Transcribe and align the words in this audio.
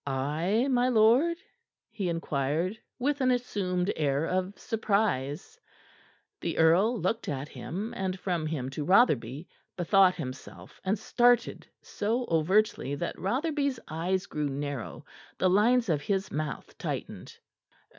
"I, 0.07 0.67
my 0.71 0.89
lord?" 0.89 1.37
he 1.91 2.09
inquired, 2.09 2.79
with 2.97 3.21
an 3.21 3.29
assumed 3.29 3.93
air 3.95 4.25
of 4.25 4.57
surprise. 4.57 5.59
The 6.39 6.57
earl 6.57 6.99
looked 6.99 7.29
at 7.29 7.49
him, 7.49 7.93
and 7.95 8.19
from 8.19 8.47
him 8.47 8.71
to 8.71 8.83
Rotherby, 8.83 9.47
bethought 9.77 10.15
himself, 10.15 10.81
and 10.83 10.97
started 10.97 11.67
so 11.83 12.25
overtly 12.31 12.95
that 12.95 13.19
Rotherby's 13.19 13.79
eyes 13.89 14.25
grew 14.25 14.49
narrow, 14.49 15.05
the 15.37 15.51
lines 15.51 15.87
of 15.87 16.01
his 16.01 16.31
mouth 16.31 16.75
tightened. 16.79 17.37